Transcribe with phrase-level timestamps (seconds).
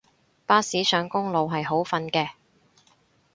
[0.47, 2.31] 巴士上公路係好瞓嘅